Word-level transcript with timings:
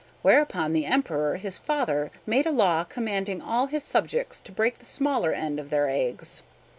Whereupon 0.23 0.73
the 0.73 0.87
Emperor, 0.87 1.35
his 1.37 1.59
father, 1.59 2.09
made 2.25 2.47
a 2.47 2.51
law 2.51 2.83
commanding 2.83 3.39
all 3.39 3.67
his 3.67 3.83
subjects 3.83 4.39
to 4.41 4.51
break 4.51 4.79
the 4.79 4.85
smaller 4.85 5.31
end 5.31 5.59
of 5.59 5.69
their 5.69 5.87
eggs. 5.91 6.41